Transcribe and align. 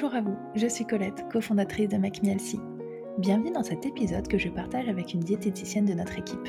Bonjour 0.00 0.14
à 0.14 0.20
vous, 0.20 0.38
je 0.54 0.68
suis 0.68 0.86
Colette, 0.86 1.24
cofondatrice 1.28 1.88
de 1.88 1.96
MacMielsi. 1.96 2.60
Bienvenue 3.18 3.50
dans 3.50 3.64
cet 3.64 3.84
épisode 3.84 4.28
que 4.28 4.38
je 4.38 4.48
partage 4.48 4.88
avec 4.88 5.12
une 5.12 5.18
diététicienne 5.18 5.86
de 5.86 5.92
notre 5.92 6.16
équipe. 6.16 6.46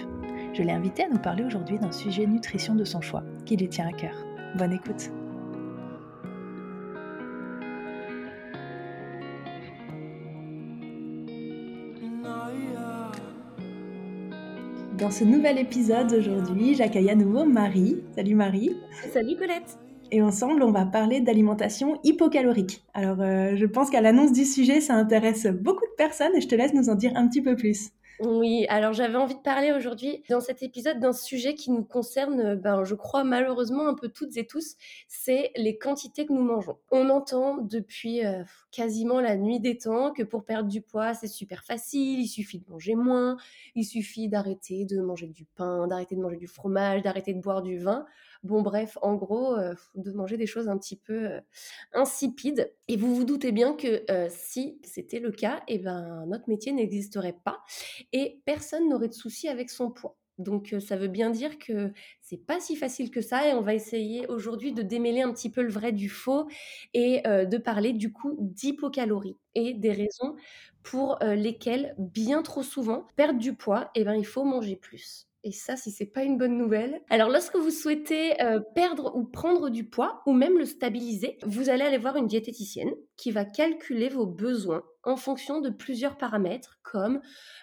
Je 0.53 0.61
l'ai 0.61 0.71
invitée 0.71 1.05
à 1.05 1.09
nous 1.09 1.17
parler 1.17 1.43
aujourd'hui 1.43 1.79
d'un 1.79 1.91
sujet 1.91 2.27
nutrition 2.27 2.75
de 2.75 2.83
son 2.83 3.01
choix, 3.01 3.23
qui 3.47 3.57
lui 3.57 3.67
tient 3.67 3.87
à 3.87 3.91
cœur. 3.91 4.13
Bonne 4.55 4.73
écoute 4.73 5.09
Dans 14.99 15.09
ce 15.09 15.23
nouvel 15.23 15.57
épisode 15.57 16.13
aujourd'hui, 16.13 16.75
j'accueille 16.75 17.09
à 17.09 17.15
nouveau 17.15 17.45
Marie. 17.45 18.03
Salut 18.15 18.35
Marie. 18.35 18.75
Salut 19.11 19.35
Colette. 19.37 19.88
Et 20.11 20.21
ensemble, 20.21 20.63
on 20.63 20.71
va 20.71 20.85
parler 20.85 21.21
d'alimentation 21.21 21.99
hypocalorique. 22.03 22.83
Alors, 22.93 23.21
euh, 23.21 23.55
je 23.55 23.65
pense 23.65 23.89
qu'à 23.89 24.01
l'annonce 24.01 24.31
du 24.31 24.45
sujet, 24.45 24.81
ça 24.81 24.95
intéresse 24.95 25.45
beaucoup 25.45 25.85
de 25.85 25.95
personnes 25.97 26.35
et 26.35 26.41
je 26.41 26.47
te 26.47 26.55
laisse 26.55 26.73
nous 26.73 26.89
en 26.89 26.95
dire 26.95 27.11
un 27.15 27.27
petit 27.27 27.41
peu 27.41 27.55
plus. 27.55 27.91
Oui, 28.21 28.65
alors 28.67 28.91
j'avais 28.91 29.15
envie 29.15 29.35
de 29.35 29.39
parler 29.39 29.71
aujourd'hui 29.71 30.23
dans 30.29 30.41
cet 30.41 30.61
épisode 30.61 30.99
d'un 30.99 31.13
sujet 31.13 31.55
qui 31.55 31.71
nous 31.71 31.85
concerne, 31.85 32.55
ben, 32.55 32.83
je 32.83 32.93
crois 32.93 33.23
malheureusement 33.23 33.87
un 33.87 33.93
peu 33.93 34.09
toutes 34.09 34.35
et 34.35 34.45
tous, 34.45 34.75
c'est 35.07 35.51
les 35.55 35.77
quantités 35.77 36.25
que 36.25 36.33
nous 36.33 36.43
mangeons. 36.43 36.77
On 36.91 37.09
entend 37.09 37.59
depuis 37.59 38.25
euh, 38.25 38.43
quasiment 38.71 39.21
la 39.21 39.37
nuit 39.37 39.61
des 39.61 39.77
temps 39.77 40.11
que 40.11 40.23
pour 40.23 40.43
perdre 40.43 40.67
du 40.67 40.81
poids, 40.81 41.13
c'est 41.13 41.27
super 41.27 41.63
facile, 41.63 42.19
il 42.19 42.27
suffit 42.27 42.59
de 42.59 42.69
manger 42.69 42.95
moins, 42.95 43.37
il 43.75 43.85
suffit 43.85 44.27
d'arrêter 44.27 44.83
de 44.83 44.99
manger 44.99 45.27
du 45.27 45.45
pain, 45.45 45.87
d'arrêter 45.87 46.17
de 46.17 46.21
manger 46.21 46.37
du 46.37 46.47
fromage, 46.47 47.01
d'arrêter 47.01 47.33
de 47.33 47.39
boire 47.39 47.61
du 47.61 47.77
vin. 47.77 48.05
Bon, 48.43 48.61
bref, 48.61 48.97
en 49.01 49.15
gros, 49.15 49.53
euh, 49.57 49.73
de 49.95 50.11
manger 50.13 50.37
des 50.37 50.45
choses 50.47 50.69
un 50.69 50.77
petit 50.77 50.95
peu 50.95 51.27
euh, 51.31 51.41
insipides. 51.93 52.73
Et 52.87 52.95
vous 52.95 53.13
vous 53.13 53.25
doutez 53.25 53.51
bien 53.51 53.73
que 53.73 54.03
euh, 54.09 54.27
si 54.29 54.79
c'était 54.83 55.19
le 55.19 55.31
cas, 55.31 55.61
eh 55.67 55.77
ben, 55.79 56.25
notre 56.27 56.47
métier 56.49 56.71
n'existerait 56.71 57.37
pas 57.43 57.59
et 58.13 58.41
personne 58.45 58.87
n'aurait 58.89 59.09
de 59.09 59.13
soucis 59.13 59.49
avec 59.49 59.69
son 59.69 59.91
poids. 59.91 60.17
Donc 60.37 60.73
ça 60.79 60.95
veut 60.95 61.09
bien 61.09 61.31
dire 61.31 61.59
que 61.59 61.91
c'est 62.21 62.37
pas 62.37 62.61
si 62.61 62.77
facile 62.77 63.11
que 63.11 63.19
ça 63.19 63.45
et 63.49 63.53
on 63.53 63.61
va 63.61 63.73
essayer 63.73 64.25
aujourd'hui 64.27 64.71
de 64.71 64.81
démêler 64.83 65.21
un 65.21 65.33
petit 65.33 65.49
peu 65.51 65.61
le 65.61 65.69
vrai 65.69 65.91
du 65.91 66.07
faux 66.07 66.47
et 66.93 67.21
de 67.25 67.57
parler 67.57 67.91
du 67.91 68.13
coup 68.13 68.37
d'hypocalorie 68.39 69.37
et 69.55 69.73
des 69.73 69.91
raisons 69.91 70.37
pour 70.81 71.19
lesquelles 71.21 71.93
bien 71.97 72.41
trop 72.41 72.63
souvent 72.63 73.05
perdre 73.17 73.39
du 73.39 73.53
poids, 73.53 73.91
eh 73.95 74.05
ben 74.05 74.15
il 74.15 74.25
faut 74.25 74.45
manger 74.45 74.77
plus. 74.77 75.28
Et 75.43 75.51
ça, 75.51 75.77
si 75.77 75.91
c'est 75.91 76.05
pas 76.05 76.23
une 76.23 76.37
bonne 76.37 76.57
nouvelle. 76.57 77.01
Alors, 77.09 77.29
lorsque 77.29 77.55
vous 77.55 77.71
souhaitez 77.71 78.41
euh, 78.41 78.59
perdre 78.75 79.15
ou 79.15 79.23
prendre 79.23 79.69
du 79.69 79.85
poids, 79.85 80.21
ou 80.25 80.33
même 80.33 80.57
le 80.57 80.65
stabiliser, 80.65 81.37
vous 81.43 81.69
allez 81.69 81.83
aller 81.83 81.97
voir 81.97 82.17
une 82.17 82.27
diététicienne 82.27 82.93
qui 83.15 83.31
va 83.31 83.45
calculer 83.45 84.09
vos 84.09 84.25
besoins 84.25 84.83
en 85.03 85.15
fonction 85.15 85.61
de 85.61 85.69
plusieurs 85.69 86.17
paramètres 86.17 86.79
comme 86.83 87.21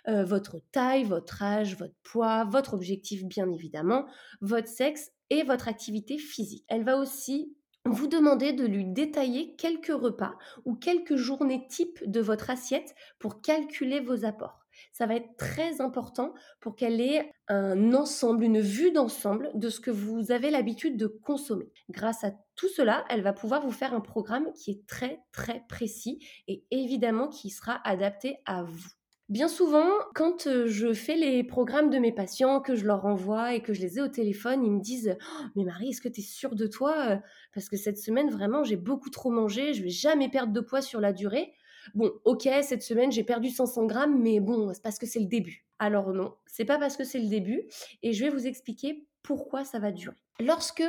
euh, 0.08 0.24
votre 0.24 0.60
taille, 0.72 1.04
votre 1.04 1.42
âge, 1.42 1.76
votre 1.76 1.94
poids, 2.02 2.44
votre 2.44 2.72
objectif 2.72 3.24
bien 3.24 3.50
évidemment, 3.50 4.06
votre 4.40 4.68
sexe 4.68 5.10
et 5.28 5.42
votre 5.42 5.68
activité 5.68 6.16
physique. 6.16 6.64
Elle 6.68 6.84
va 6.84 6.96
aussi 6.96 7.54
vous 7.84 8.08
demander 8.08 8.52
de 8.52 8.64
lui 8.64 8.84
détailler 8.84 9.54
quelques 9.56 9.92
repas 9.92 10.34
ou 10.64 10.74
quelques 10.74 11.16
journées 11.16 11.66
types 11.68 12.02
de 12.06 12.20
votre 12.20 12.50
assiette 12.50 12.94
pour 13.18 13.42
calculer 13.42 14.00
vos 14.00 14.24
apports 14.24 14.65
ça 14.96 15.04
va 15.04 15.16
être 15.16 15.36
très 15.36 15.82
important 15.82 16.32
pour 16.58 16.74
qu'elle 16.74 17.02
ait 17.02 17.30
un 17.48 17.92
ensemble, 17.92 18.44
une 18.44 18.60
vue 18.60 18.92
d'ensemble 18.92 19.50
de 19.52 19.68
ce 19.68 19.78
que 19.78 19.90
vous 19.90 20.32
avez 20.32 20.48
l'habitude 20.48 20.96
de 20.96 21.06
consommer. 21.06 21.70
Grâce 21.90 22.24
à 22.24 22.32
tout 22.54 22.70
cela, 22.70 23.04
elle 23.10 23.20
va 23.20 23.34
pouvoir 23.34 23.60
vous 23.60 23.72
faire 23.72 23.92
un 23.92 24.00
programme 24.00 24.50
qui 24.54 24.70
est 24.70 24.86
très 24.86 25.20
très 25.32 25.64
précis 25.68 26.26
et 26.48 26.64
évidemment 26.70 27.28
qui 27.28 27.50
sera 27.50 27.78
adapté 27.86 28.38
à 28.46 28.62
vous. 28.62 28.86
Bien 29.28 29.48
souvent, 29.48 29.90
quand 30.14 30.46
euh, 30.46 30.66
je 30.66 30.94
fais 30.94 31.16
les 31.16 31.44
programmes 31.44 31.90
de 31.90 31.98
mes 31.98 32.12
patients, 32.12 32.60
que 32.60 32.74
je 32.74 32.86
leur 32.86 33.04
envoie 33.04 33.54
et 33.54 33.60
que 33.60 33.74
je 33.74 33.82
les 33.82 33.98
ai 33.98 34.00
au 34.00 34.08
téléphone, 34.08 34.64
ils 34.64 34.72
me 34.72 34.80
disent 34.80 35.14
«Oh, 35.20 35.44
Mais 35.56 35.64
Marie, 35.64 35.90
est-ce 35.90 36.00
que 36.00 36.08
tu 36.08 36.20
es 36.20 36.24
sûre 36.24 36.54
de 36.54 36.66
toi 36.66 37.20
Parce 37.52 37.68
que 37.68 37.76
cette 37.76 37.98
semaine, 37.98 38.30
vraiment, 38.30 38.64
j'ai 38.64 38.76
beaucoup 38.76 39.10
trop 39.10 39.30
mangé, 39.30 39.74
je 39.74 39.82
vais 39.82 39.90
jamais 39.90 40.30
perdre 40.30 40.54
de 40.54 40.60
poids 40.60 40.80
sur 40.80 41.02
la 41.02 41.12
durée. 41.12 41.52
Bon, 41.94 42.10
ok, 42.24 42.48
cette 42.62 42.82
semaine 42.82 43.12
j'ai 43.12 43.24
perdu 43.24 43.50
500 43.50 43.86
grammes, 43.86 44.20
mais 44.20 44.40
bon, 44.40 44.72
c'est 44.72 44.82
parce 44.82 44.98
que 44.98 45.06
c'est 45.06 45.20
le 45.20 45.26
début. 45.26 45.66
Alors 45.78 46.12
non, 46.12 46.34
c'est 46.46 46.64
pas 46.64 46.78
parce 46.78 46.96
que 46.96 47.04
c'est 47.04 47.18
le 47.18 47.28
début, 47.28 47.64
et 48.02 48.12
je 48.12 48.24
vais 48.24 48.30
vous 48.30 48.46
expliquer 48.46 49.06
pourquoi 49.22 49.64
ça 49.64 49.78
va 49.78 49.92
durer. 49.92 50.16
Lorsque 50.40 50.84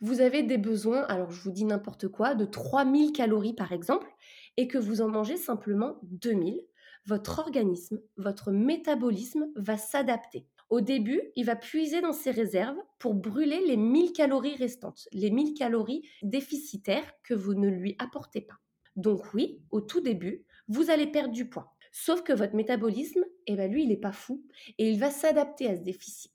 vous 0.00 0.20
avez 0.20 0.42
des 0.42 0.58
besoins, 0.58 1.02
alors 1.02 1.30
je 1.30 1.42
vous 1.42 1.50
dis 1.50 1.64
n'importe 1.64 2.08
quoi, 2.08 2.34
de 2.34 2.44
3000 2.44 3.12
calories 3.12 3.54
par 3.54 3.72
exemple, 3.72 4.08
et 4.56 4.68
que 4.68 4.78
vous 4.78 5.00
en 5.00 5.08
mangez 5.08 5.36
simplement 5.36 5.98
2000, 6.02 6.60
votre 7.06 7.38
organisme, 7.38 8.00
votre 8.16 8.52
métabolisme 8.52 9.48
va 9.56 9.76
s'adapter. 9.76 10.46
Au 10.68 10.80
début, 10.80 11.20
il 11.34 11.46
va 11.46 11.56
puiser 11.56 12.00
dans 12.00 12.12
ses 12.12 12.30
réserves 12.30 12.78
pour 12.98 13.14
brûler 13.14 13.60
les 13.66 13.76
1000 13.76 14.12
calories 14.12 14.54
restantes, 14.54 15.08
les 15.12 15.30
1000 15.30 15.54
calories 15.54 16.08
déficitaires 16.22 17.12
que 17.24 17.34
vous 17.34 17.54
ne 17.54 17.68
lui 17.68 17.96
apportez 17.98 18.42
pas. 18.42 18.60
Donc 18.96 19.32
oui, 19.34 19.60
au 19.70 19.80
tout 19.80 20.00
début, 20.00 20.44
vous 20.68 20.90
allez 20.90 21.06
perdre 21.06 21.32
du 21.32 21.48
poids. 21.48 21.74
Sauf 21.92 22.22
que 22.22 22.32
votre 22.32 22.54
métabolisme, 22.54 23.24
eh 23.46 23.56
ben 23.56 23.70
lui, 23.70 23.82
il 23.82 23.88
n'est 23.88 23.96
pas 23.96 24.12
fou 24.12 24.44
et 24.78 24.90
il 24.90 24.98
va 24.98 25.10
s'adapter 25.10 25.68
à 25.68 25.76
ce 25.76 25.80
déficit. 25.80 26.32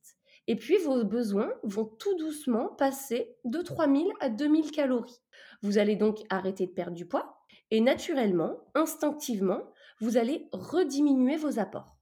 Et 0.48 0.56
puis 0.56 0.78
vos 0.78 1.04
besoins 1.04 1.52
vont 1.64 1.86
tout 1.86 2.16
doucement 2.18 2.68
passer 2.68 3.36
de 3.46 3.62
3000 3.62 4.08
à 4.20 4.30
2000 4.30 4.72
calories. 4.72 5.22
Vous 5.62 5.78
allez 5.78 5.96
donc 5.96 6.20
arrêter 6.30 6.68
de 6.68 6.72
perdre 6.72 6.96
du 6.96 7.08
poids 7.08 7.40
et 7.72 7.82
naturellement, 7.82 8.58
instinctivement, 8.76 9.62
vous 10.00 10.18
allez 10.18 10.48
rediminuer 10.52 11.38
vos 11.38 11.58
apports. 11.58 11.98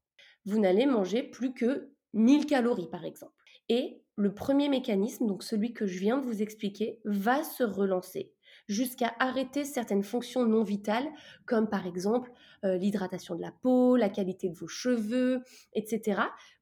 Vous 0.45 0.59
n'allez 0.59 0.85
manger 0.85 1.23
plus 1.23 1.53
que 1.53 1.89
1000 2.13 2.45
calories 2.45 2.89
par 2.89 3.05
exemple. 3.05 3.33
Et 3.69 4.01
le 4.15 4.33
premier 4.33 4.67
mécanisme, 4.67 5.25
donc 5.25 5.41
celui 5.41 5.73
que 5.73 5.85
je 5.85 5.99
viens 5.99 6.17
de 6.17 6.25
vous 6.25 6.41
expliquer, 6.41 6.99
va 7.05 7.43
se 7.43 7.63
relancer 7.63 8.33
jusqu'à 8.67 9.13
arrêter 9.19 9.65
certaines 9.65 10.03
fonctions 10.03 10.45
non 10.45 10.63
vitales, 10.63 11.09
comme 11.45 11.69
par 11.69 11.85
exemple 11.85 12.31
euh, 12.63 12.77
l'hydratation 12.77 13.35
de 13.35 13.41
la 13.41 13.51
peau, 13.51 13.95
la 13.95 14.09
qualité 14.09 14.49
de 14.49 14.55
vos 14.55 14.67
cheveux, 14.67 15.43
etc., 15.73 16.21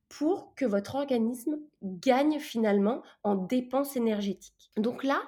pour 0.10 0.54
que 0.56 0.66
votre 0.66 0.96
organisme 0.96 1.58
gagne 1.82 2.40
finalement 2.40 3.02
en 3.24 3.36
dépenses 3.36 3.96
énergétiques. 3.96 4.72
Donc 4.76 5.04
là, 5.06 5.22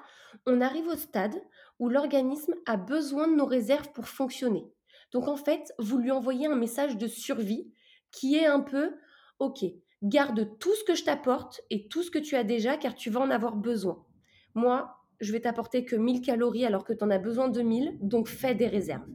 on 0.45 0.59
arrive 0.59 0.87
au 0.87 0.95
stade 0.95 1.41
où 1.79 1.87
l'organisme 1.87 2.53
a 2.65 2.75
besoin 2.75 3.27
de 3.27 3.35
nos 3.35 3.45
réserves 3.45 3.91
pour 3.93 4.09
fonctionner. 4.09 4.65
Donc 5.11 5.27
en 5.27 5.37
fait, 5.37 5.73
vous 5.79 5.99
lui 5.99 6.11
envoyez 6.11 6.47
un 6.47 6.55
message 6.55 6.97
de 6.97 7.07
survie 7.07 7.71
qui 8.11 8.35
est 8.35 8.45
un 8.45 8.59
peu, 8.59 8.95
ok, 9.39 9.63
garde 10.01 10.57
tout 10.59 10.75
ce 10.75 10.83
que 10.83 10.95
je 10.95 11.05
t'apporte 11.05 11.61
et 11.69 11.87
tout 11.87 12.03
ce 12.03 12.11
que 12.11 12.19
tu 12.19 12.35
as 12.35 12.43
déjà 12.43 12.75
car 12.77 12.93
tu 12.95 13.09
vas 13.09 13.21
en 13.21 13.29
avoir 13.29 13.55
besoin. 13.55 14.05
Moi, 14.53 14.93
je 15.19 15.31
vais 15.31 15.41
t'apporter 15.41 15.85
que 15.85 15.95
1000 15.95 16.21
calories 16.21 16.65
alors 16.65 16.83
que 16.83 16.93
tu 16.93 17.03
en 17.03 17.09
as 17.09 17.17
besoin 17.17 17.47
de 17.47 17.61
1000, 17.61 17.97
donc 18.01 18.27
fais 18.27 18.55
des 18.55 18.67
réserves. 18.67 19.07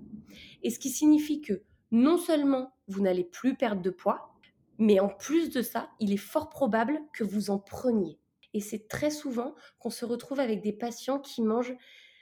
Et 0.63 0.71
ce 0.71 0.79
qui 0.79 0.91
signifie 0.91 1.41
que 1.41 1.63
non 1.91 2.19
seulement 2.19 2.73
vous 2.87 3.03
n'allez 3.03 3.25
plus 3.25 3.55
perdre 3.55 3.83
de 3.83 3.91
poids, 3.91 4.35
mais 4.79 5.01
en 5.01 5.09
plus 5.09 5.51
de 5.51 5.63
ça, 5.63 5.91
il 6.01 6.13
est 6.13 6.17
fort 6.17 6.49
probable 6.49 7.01
que 7.13 7.25
vous 7.25 7.51
en 7.51 7.59
preniez. 7.59 8.19
Et 8.55 8.61
c'est 8.61 8.89
très 8.89 9.11
souvent 9.11 9.55
qu'on 9.79 9.91
se 9.91 10.05
retrouve 10.05 10.41
avec 10.41 10.63
des 10.63 10.73
patients 10.73 11.19
qui 11.19 11.43
mangent 11.43 11.77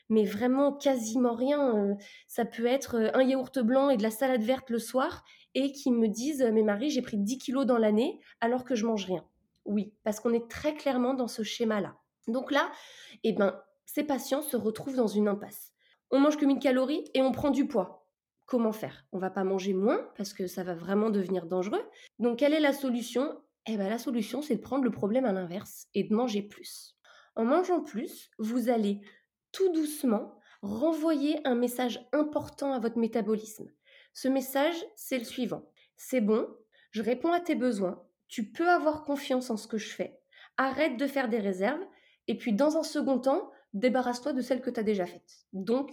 mais 0.09 0.25
vraiment 0.25 0.73
quasiment 0.73 1.35
rien. 1.35 1.77
Euh, 1.77 1.95
ça 2.29 2.45
peut 2.45 2.67
être 2.67 2.97
euh, 2.97 3.11
un 3.15 3.23
yaourt 3.23 3.59
blanc 3.59 3.91
et 3.91 3.97
de 3.97 4.03
la 4.03 4.11
salade 4.11 4.43
verte 4.43 4.71
le 4.71 4.79
soir 4.79 5.25
et 5.55 5.73
qui 5.73 5.91
me 5.91 6.09
disent 6.09 6.49
Mais 6.53 6.63
Marie, 6.63 6.91
j'ai 6.91 7.03
pris 7.03 7.17
10 7.17 7.39
kilos 7.39 7.67
dans 7.67 7.79
l'année 7.79 8.21
alors 8.41 8.65
que 8.65 8.75
je 8.75 8.87
mange 8.87 9.05
rien. 9.05 9.25
Oui, 9.65 9.93
parce 10.05 10.21
qu'on 10.21 10.33
est 10.33 10.49
très 10.49 10.75
clairement 10.75 11.15
dans 11.15 11.29
ce 11.29 11.43
schéma-là. 11.43 11.97
Donc 12.29 12.51
là, 12.51 12.71
eh 13.25 13.33
ben, 13.33 13.61
ces 13.87 14.05
patients 14.05 14.43
se 14.43 14.57
retrouvent 14.57 14.97
dans 14.97 15.07
une 15.07 15.29
impasse. 15.29 15.73
On 16.11 16.21
mange 16.21 16.37
que 16.37 16.45
1000 16.45 16.59
calories 16.59 17.05
et 17.15 17.23
on 17.23 17.33
prend 17.33 17.51
du 17.51 17.67
poids. 17.67 18.07
Comment 18.45 18.73
faire? 18.73 19.07
On 19.13 19.19
va 19.19 19.31
pas 19.31 19.43
manger 19.43 19.73
moins 19.73 20.09
parce 20.17 20.33
que 20.33 20.47
ça 20.47 20.63
va 20.63 20.75
vraiment 20.75 21.11
devenir 21.11 21.47
dangereux. 21.47 21.83
Donc 22.19 22.39
quelle 22.39 22.55
est 22.55 22.61
la 22.61 22.73
solution? 22.73 23.41
Eh 23.67 23.77
bien 23.77 23.89
la 23.89 23.99
solution 23.99 24.43
c'est 24.43 24.57
de 24.57 24.61
prendre 24.61 24.85
le 24.85 24.93
problème 24.93 25.25
à 25.25 25.33
l'inverse 25.33 25.87
et 25.95 26.05
de 26.05 26.15
manger 26.15 26.43
plus. 26.43 26.97
En 27.35 27.45
mangeant 27.45 27.83
plus, 27.83 28.31
vous 28.39 28.69
allez 28.69 29.01
tout 29.53 29.73
doucement 29.73 30.39
renvoyer 30.63 31.41
un 31.47 31.55
message 31.55 32.07
important 32.13 32.73
à 32.73 32.79
votre 32.79 32.99
métabolisme. 32.99 33.71
Ce 34.15 34.29
message, 34.29 34.77
c'est 34.95 35.19
le 35.19 35.25
suivant. 35.25 35.71
C'est 35.97 36.21
bon, 36.21 36.49
je 36.91 37.03
réponds 37.03 37.33
à 37.33 37.41
tes 37.41 37.55
besoins, 37.55 38.03
tu 38.29 38.51
peux 38.51 38.69
avoir 38.69 39.05
confiance 39.05 39.51
en 39.51 39.57
ce 39.57 39.69
que 39.69 39.79
je 39.79 39.95
fais, 39.95 40.19
arrête 40.57 40.97
de 40.97 41.07
faire 41.07 41.29
des 41.29 41.39
réserves, 41.39 41.85
et 42.27 42.37
puis 42.37 42.53
dans 42.53 42.77
un 42.77 42.83
second 42.83 43.19
temps, 43.19 43.51
débarrasse-toi 43.75 44.33
de 44.33 44.41
celle 44.41 44.61
que 44.61 44.71
tu 44.71 44.81
as 44.81 44.83
déjà 44.83 45.07
faite. 45.07 45.47
Donc, 45.53 45.91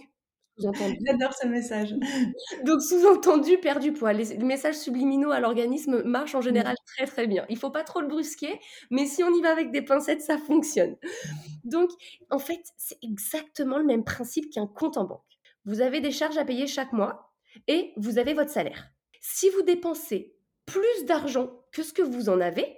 sous-entendu. 0.58 0.98
J'adore 1.06 1.34
ce 1.34 1.46
message. 1.46 1.94
Donc, 2.64 2.80
sous-entendu, 2.82 3.58
perdre 3.58 3.82
du 3.82 3.92
poids. 3.92 4.12
Les, 4.12 4.36
messages 4.38 4.76
subliminaux 4.76 5.30
à 5.30 5.40
l'organisme 5.40 6.02
marchent 6.04 6.34
en 6.34 6.40
général 6.40 6.76
très 6.86 7.06
très 7.06 7.26
bien. 7.26 7.44
Il 7.48 7.58
faut 7.58 7.70
pas 7.70 7.84
trop 7.84 8.00
le 8.00 8.06
brusquer, 8.06 8.60
mais 8.90 9.06
si 9.06 9.22
on 9.22 9.34
y 9.34 9.40
va 9.42 9.50
avec 9.50 9.70
des 9.70 9.82
pincettes, 9.82 10.22
ça 10.22 10.38
fonctionne. 10.38 10.96
Donc, 11.64 11.90
en 12.30 12.38
fait, 12.38 12.62
c'est 12.76 12.98
exactement 13.02 13.78
le 13.78 13.84
même 13.84 14.04
principe 14.04 14.50
qu'un 14.50 14.66
compte 14.66 14.96
en 14.96 15.04
banque. 15.04 15.22
vous 15.64 15.80
avez 15.80 16.00
des 16.00 16.10
charges 16.10 16.38
à 16.38 16.44
payer 16.44 16.66
chaque 16.66 16.92
mois 16.92 17.32
et 17.68 17.92
vous 17.96 18.18
avez 18.18 18.34
votre 18.34 18.50
salaire. 18.50 18.90
Si 19.20 19.48
vous 19.50 19.62
dépensez 19.62 20.34
plus 20.66 21.04
d'argent 21.06 21.50
que 21.72 21.82
ce 21.82 21.92
que 21.92 22.02
vous 22.02 22.28
en 22.28 22.40
avez, 22.40 22.76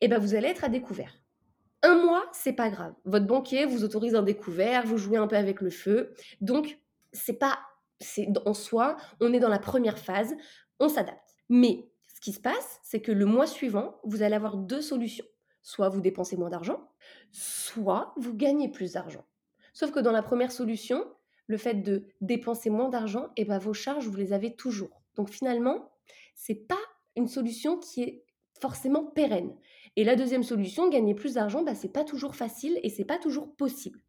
eh 0.00 0.08
ben 0.08 0.18
vous 0.18 0.34
allez 0.34 0.48
être 0.48 0.64
à 0.64 0.68
découvert. 0.68 1.21
Un 1.82 1.96
mois, 1.96 2.24
c'est 2.32 2.52
pas 2.52 2.70
grave. 2.70 2.94
Votre 3.04 3.26
banquier 3.26 3.66
vous 3.66 3.84
autorise 3.84 4.14
un 4.14 4.22
découvert, 4.22 4.86
vous 4.86 4.98
jouez 4.98 5.18
un 5.18 5.26
peu 5.26 5.36
avec 5.36 5.60
le 5.60 5.70
feu. 5.70 6.14
Donc, 6.40 6.78
c'est 7.12 7.38
pas, 7.38 7.58
c'est 8.00 8.28
en 8.46 8.54
soi, 8.54 8.96
on 9.20 9.32
est 9.32 9.40
dans 9.40 9.48
la 9.48 9.58
première 9.58 9.98
phase, 9.98 10.34
on 10.78 10.88
s'adapte. 10.88 11.36
Mais 11.48 11.90
ce 12.14 12.20
qui 12.20 12.32
se 12.32 12.40
passe, 12.40 12.80
c'est 12.82 13.00
que 13.00 13.12
le 13.12 13.26
mois 13.26 13.46
suivant, 13.46 13.98
vous 14.04 14.22
allez 14.22 14.36
avoir 14.36 14.56
deux 14.56 14.80
solutions. 14.80 15.24
Soit 15.62 15.88
vous 15.88 16.00
dépensez 16.00 16.36
moins 16.36 16.50
d'argent, 16.50 16.88
soit 17.30 18.14
vous 18.16 18.34
gagnez 18.34 18.68
plus 18.68 18.92
d'argent. 18.92 19.24
Sauf 19.72 19.92
que 19.92 20.00
dans 20.00 20.12
la 20.12 20.22
première 20.22 20.52
solution, 20.52 21.04
le 21.46 21.56
fait 21.56 21.74
de 21.74 22.04
dépenser 22.20 22.70
moins 22.70 22.88
d'argent, 22.88 23.26
et 23.36 23.42
eh 23.42 23.44
ben 23.44 23.58
vos 23.58 23.74
charges, 23.74 24.06
vous 24.06 24.16
les 24.16 24.32
avez 24.32 24.54
toujours. 24.54 25.02
Donc 25.16 25.30
finalement, 25.30 25.92
c'est 26.34 26.54
pas 26.54 26.78
une 27.16 27.28
solution 27.28 27.78
qui 27.78 28.02
est 28.02 28.24
forcément 28.60 29.04
pérenne. 29.04 29.54
Et 29.96 30.04
la 30.04 30.16
deuxième 30.16 30.42
solution, 30.42 30.88
gagner 30.88 31.14
plus 31.14 31.34
d'argent, 31.34 31.62
bah, 31.62 31.74
c'est 31.74 31.92
pas 31.92 32.04
toujours 32.04 32.34
facile 32.34 32.78
et 32.82 32.88
c'est 32.88 33.04
pas 33.04 33.18
toujours 33.18 33.54
possible. 33.54 34.00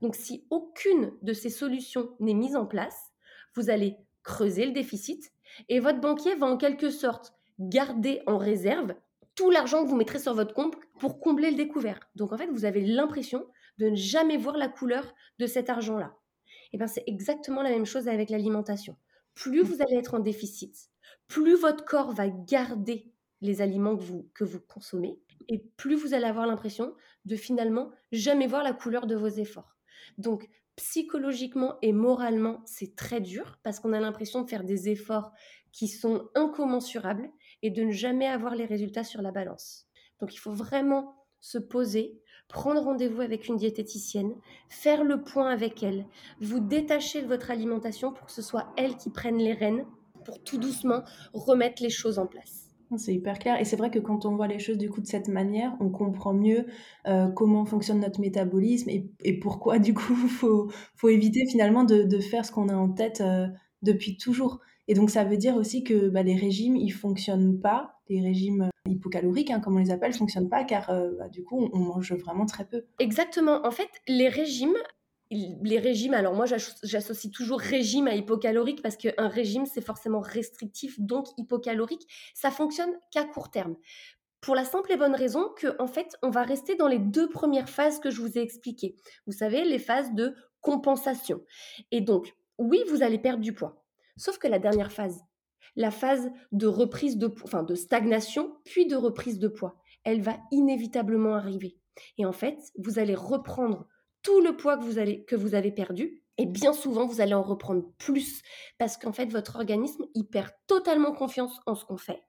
Donc 0.00 0.14
si 0.14 0.46
aucune 0.50 1.12
de 1.22 1.32
ces 1.32 1.50
solutions 1.50 2.10
n'est 2.20 2.34
mise 2.34 2.56
en 2.56 2.66
place, 2.66 3.10
vous 3.54 3.70
allez 3.70 3.96
creuser 4.22 4.66
le 4.66 4.72
déficit 4.72 5.32
et 5.68 5.80
votre 5.80 6.00
banquier 6.00 6.34
va 6.34 6.46
en 6.46 6.56
quelque 6.56 6.90
sorte 6.90 7.34
garder 7.58 8.22
en 8.26 8.38
réserve 8.38 8.94
tout 9.34 9.50
l'argent 9.50 9.82
que 9.82 9.88
vous 9.88 9.96
mettrez 9.96 10.18
sur 10.18 10.34
votre 10.34 10.54
compte 10.54 10.76
pour 10.98 11.20
combler 11.20 11.50
le 11.50 11.56
découvert. 11.56 12.00
Donc 12.16 12.32
en 12.32 12.38
fait, 12.38 12.48
vous 12.48 12.64
avez 12.64 12.82
l'impression 12.82 13.46
de 13.78 13.88
ne 13.88 13.96
jamais 13.96 14.36
voir 14.36 14.56
la 14.56 14.68
couleur 14.68 15.14
de 15.38 15.46
cet 15.46 15.70
argent-là. 15.70 16.14
Et 16.72 16.78
bien 16.78 16.86
c'est 16.86 17.04
exactement 17.06 17.62
la 17.62 17.70
même 17.70 17.86
chose 17.86 18.08
avec 18.08 18.30
l'alimentation. 18.30 18.96
Plus 19.34 19.62
vous 19.62 19.82
allez 19.82 19.96
être 19.96 20.14
en 20.14 20.18
déficit, 20.20 20.90
plus 21.26 21.54
votre 21.54 21.84
corps 21.84 22.12
va 22.12 22.28
garder 22.28 23.10
les 23.40 23.60
aliments 23.62 23.96
que 23.96 24.02
vous, 24.02 24.28
que 24.34 24.44
vous 24.44 24.60
consommez, 24.60 25.18
et 25.48 25.64
plus 25.76 25.94
vous 25.94 26.14
allez 26.14 26.24
avoir 26.24 26.46
l'impression 26.46 26.94
de 27.24 27.36
finalement 27.36 27.90
jamais 28.10 28.46
voir 28.46 28.62
la 28.62 28.72
couleur 28.72 29.06
de 29.06 29.16
vos 29.16 29.28
efforts. 29.28 29.76
Donc, 30.18 30.48
psychologiquement 30.76 31.76
et 31.82 31.92
moralement, 31.92 32.62
c'est 32.64 32.96
très 32.96 33.20
dur 33.20 33.58
parce 33.62 33.78
qu'on 33.80 33.92
a 33.92 34.00
l'impression 34.00 34.42
de 34.42 34.48
faire 34.48 34.64
des 34.64 34.88
efforts 34.88 35.32
qui 35.70 35.88
sont 35.88 36.28
incommensurables 36.34 37.30
et 37.62 37.70
de 37.70 37.82
ne 37.82 37.92
jamais 37.92 38.26
avoir 38.26 38.54
les 38.54 38.64
résultats 38.64 39.04
sur 39.04 39.22
la 39.22 39.32
balance. 39.32 39.86
Donc, 40.20 40.34
il 40.34 40.38
faut 40.38 40.52
vraiment 40.52 41.16
se 41.40 41.58
poser, 41.58 42.20
prendre 42.48 42.80
rendez-vous 42.80 43.20
avec 43.20 43.48
une 43.48 43.56
diététicienne, 43.56 44.34
faire 44.68 45.04
le 45.04 45.22
point 45.22 45.50
avec 45.50 45.82
elle, 45.82 46.06
vous 46.40 46.60
détacher 46.60 47.22
de 47.22 47.26
votre 47.26 47.50
alimentation 47.50 48.12
pour 48.12 48.26
que 48.26 48.32
ce 48.32 48.42
soit 48.42 48.72
elle 48.76 48.96
qui 48.96 49.10
prenne 49.10 49.38
les 49.38 49.54
rênes 49.54 49.84
pour 50.24 50.42
tout 50.42 50.58
doucement 50.58 51.02
remettre 51.32 51.82
les 51.82 51.90
choses 51.90 52.18
en 52.18 52.26
place. 52.26 52.71
C'est 52.98 53.14
hyper 53.14 53.38
clair. 53.38 53.60
Et 53.60 53.64
c'est 53.64 53.76
vrai 53.76 53.90
que 53.90 53.98
quand 53.98 54.26
on 54.26 54.36
voit 54.36 54.46
les 54.46 54.58
choses 54.58 54.78
du 54.78 54.90
coup 54.90 55.00
de 55.00 55.06
cette 55.06 55.28
manière, 55.28 55.76
on 55.80 55.90
comprend 55.90 56.34
mieux 56.34 56.66
euh, 57.06 57.28
comment 57.28 57.64
fonctionne 57.64 58.00
notre 58.00 58.20
métabolisme 58.20 58.90
et, 58.90 59.38
pourquoi 59.40 59.78
du 59.78 59.94
coup 59.94 60.16
il 60.24 60.28
faut, 60.28 61.08
éviter 61.08 61.46
finalement 61.46 61.84
de, 61.84 62.18
faire 62.20 62.44
ce 62.44 62.52
qu'on 62.52 62.68
a 62.68 62.76
en 62.76 62.88
tête 62.88 63.20
euh, 63.20 63.46
depuis 63.82 64.16
toujours. 64.16 64.60
Et 64.88 64.94
donc 64.94 65.10
ça 65.10 65.24
veut 65.24 65.36
dire 65.36 65.56
aussi 65.56 65.84
que 65.84 66.08
bah, 66.08 66.22
les 66.22 66.36
régimes, 66.36 66.76
ils 66.76 66.90
fonctionnent 66.90 67.60
pas, 67.60 68.00
les 68.08 68.20
régimes 68.20 68.62
euh, 68.62 68.90
hypocaloriques, 68.90 69.50
hein, 69.50 69.60
comme 69.60 69.76
on 69.76 69.80
les 69.80 69.90
appelle, 69.90 70.12
fonctionnent 70.12 70.48
pas 70.48 70.64
car 70.64 70.88
bah, 71.18 71.28
du 71.28 71.44
coup 71.44 71.68
on 71.72 71.78
mange 71.78 72.12
vraiment 72.12 72.46
très 72.46 72.64
peu. 72.64 72.84
Exactement. 72.98 73.64
En 73.64 73.70
fait, 73.70 73.88
les 74.08 74.28
régimes, 74.28 74.76
les 75.32 75.78
régimes, 75.78 76.14
alors 76.14 76.34
moi 76.34 76.46
j'associe 76.46 77.32
toujours 77.32 77.60
régime 77.60 78.06
à 78.06 78.14
hypocalorique 78.14 78.82
parce 78.82 78.96
qu'un 78.96 79.28
régime 79.28 79.66
c'est 79.66 79.80
forcément 79.80 80.20
restrictif, 80.20 81.00
donc 81.00 81.26
hypocalorique. 81.38 82.06
Ça 82.34 82.50
fonctionne 82.50 82.92
qu'à 83.10 83.24
court 83.24 83.50
terme. 83.50 83.76
Pour 84.40 84.54
la 84.54 84.64
simple 84.64 84.92
et 84.92 84.96
bonne 84.96 85.14
raison 85.14 85.50
que 85.56 85.80
en 85.80 85.86
fait 85.86 86.16
on 86.22 86.30
va 86.30 86.42
rester 86.42 86.74
dans 86.74 86.88
les 86.88 86.98
deux 86.98 87.28
premières 87.28 87.68
phases 87.68 88.00
que 88.00 88.10
je 88.10 88.20
vous 88.20 88.38
ai 88.38 88.42
expliquées. 88.42 88.96
Vous 89.26 89.32
savez, 89.32 89.64
les 89.64 89.78
phases 89.78 90.12
de 90.14 90.34
compensation. 90.60 91.42
Et 91.90 92.00
donc, 92.00 92.34
oui, 92.58 92.82
vous 92.88 93.02
allez 93.02 93.18
perdre 93.18 93.42
du 93.42 93.52
poids. 93.52 93.84
Sauf 94.16 94.38
que 94.38 94.48
la 94.48 94.58
dernière 94.58 94.92
phase, 94.92 95.20
la 95.76 95.90
phase 95.90 96.30
de 96.52 96.66
reprise 96.66 97.16
de 97.16 97.32
enfin 97.44 97.62
de 97.62 97.74
stagnation 97.74 98.56
puis 98.64 98.86
de 98.86 98.96
reprise 98.96 99.38
de 99.38 99.48
poids, 99.48 99.76
elle 100.04 100.20
va 100.20 100.36
inévitablement 100.50 101.34
arriver. 101.34 101.76
Et 102.18 102.26
en 102.26 102.32
fait, 102.32 102.58
vous 102.78 102.98
allez 102.98 103.14
reprendre 103.14 103.86
tout 104.22 104.40
le 104.40 104.56
poids 104.56 104.76
que 104.76 104.84
vous, 104.84 104.98
allez, 104.98 105.24
que 105.24 105.36
vous 105.36 105.54
avez 105.54 105.70
perdu. 105.70 106.22
Et 106.38 106.46
bien 106.46 106.72
souvent, 106.72 107.06
vous 107.06 107.20
allez 107.20 107.34
en 107.34 107.42
reprendre 107.42 107.84
plus 107.98 108.42
parce 108.78 108.96
qu'en 108.96 109.12
fait, 109.12 109.26
votre 109.26 109.56
organisme, 109.56 110.04
il 110.14 110.24
perd 110.24 110.50
totalement 110.66 111.12
confiance 111.12 111.60
en 111.66 111.74
ce 111.74 111.84
qu'on 111.84 111.98
fait. 111.98 112.22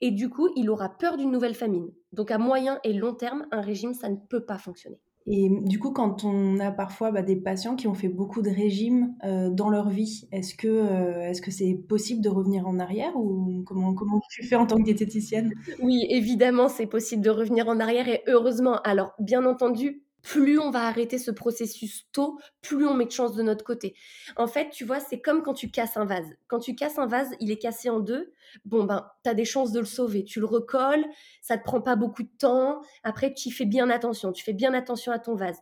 Et 0.00 0.10
du 0.10 0.28
coup, 0.28 0.48
il 0.56 0.68
aura 0.68 0.88
peur 0.88 1.16
d'une 1.16 1.30
nouvelle 1.30 1.54
famine. 1.54 1.90
Donc 2.12 2.30
à 2.30 2.38
moyen 2.38 2.80
et 2.84 2.92
long 2.92 3.14
terme, 3.14 3.46
un 3.50 3.60
régime, 3.60 3.94
ça 3.94 4.08
ne 4.08 4.16
peut 4.16 4.44
pas 4.44 4.58
fonctionner. 4.58 5.00
Et 5.26 5.48
du 5.48 5.78
coup, 5.78 5.92
quand 5.92 6.24
on 6.24 6.58
a 6.60 6.72
parfois 6.72 7.12
bah, 7.12 7.22
des 7.22 7.36
patients 7.36 7.76
qui 7.76 7.86
ont 7.86 7.94
fait 7.94 8.08
beaucoup 8.08 8.42
de 8.42 8.50
régimes 8.50 9.14
euh, 9.24 9.50
dans 9.50 9.68
leur 9.68 9.90
vie, 9.90 10.26
est-ce 10.32 10.54
que 10.54 10.66
euh, 10.66 11.28
est-ce 11.28 11.42
que 11.42 11.50
c'est 11.50 11.74
possible 11.88 12.22
de 12.22 12.30
revenir 12.30 12.66
en 12.66 12.78
arrière 12.78 13.14
ou 13.16 13.62
comment 13.66 13.94
comment 13.94 14.20
tu 14.30 14.44
fais 14.44 14.56
en 14.56 14.66
tant 14.66 14.76
que 14.76 14.82
diététicienne 14.82 15.52
Oui, 15.82 16.06
évidemment, 16.08 16.68
c'est 16.68 16.86
possible 16.86 17.22
de 17.22 17.30
revenir 17.30 17.68
en 17.68 17.80
arrière 17.80 18.08
et 18.08 18.22
heureusement. 18.26 18.80
Alors, 18.82 19.12
bien 19.20 19.44
entendu, 19.44 20.02
plus 20.22 20.58
on 20.58 20.70
va 20.70 20.86
arrêter 20.86 21.18
ce 21.18 21.30
processus 21.30 22.06
tôt, 22.12 22.38
plus 22.60 22.86
on 22.86 22.94
met 22.94 23.06
de 23.06 23.10
chance 23.10 23.34
de 23.34 23.42
notre 23.42 23.64
côté. 23.64 23.94
En 24.36 24.46
fait, 24.46 24.70
tu 24.70 24.84
vois, 24.84 25.00
c'est 25.00 25.20
comme 25.20 25.42
quand 25.42 25.54
tu 25.54 25.70
casses 25.70 25.96
un 25.96 26.04
vase. 26.04 26.26
Quand 26.48 26.58
tu 26.58 26.74
casses 26.74 26.98
un 26.98 27.06
vase, 27.06 27.30
il 27.40 27.50
est 27.50 27.58
cassé 27.58 27.90
en 27.90 28.00
deux. 28.00 28.32
Bon, 28.64 28.84
ben, 28.84 29.06
tu 29.24 29.30
as 29.30 29.34
des 29.34 29.44
chances 29.44 29.72
de 29.72 29.80
le 29.80 29.86
sauver. 29.86 30.24
Tu 30.24 30.40
le 30.40 30.46
recolles, 30.46 31.04
ça 31.40 31.56
te 31.56 31.64
prend 31.64 31.80
pas 31.80 31.96
beaucoup 31.96 32.22
de 32.22 32.36
temps. 32.38 32.80
Après, 33.02 33.32
tu 33.32 33.50
fais 33.50 33.64
bien 33.64 33.90
attention. 33.90 34.32
Tu 34.32 34.44
fais 34.44 34.52
bien 34.52 34.74
attention 34.74 35.12
à 35.12 35.18
ton 35.18 35.34
vase. 35.34 35.58